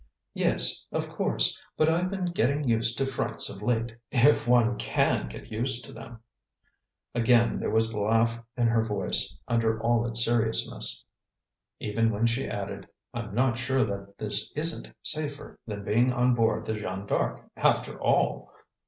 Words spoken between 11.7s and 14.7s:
even when she added: "I'm not sure that this